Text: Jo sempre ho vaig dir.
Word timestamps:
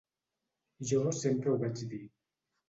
Jo 0.91 1.01
sempre 1.19 1.53
ho 1.53 1.61
vaig 1.65 1.85
dir. 1.93 2.01